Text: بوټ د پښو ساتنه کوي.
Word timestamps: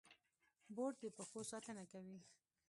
بوټ 0.75 0.93
د 1.01 1.05
پښو 1.17 1.39
ساتنه 1.51 1.83
کوي. 1.91 2.17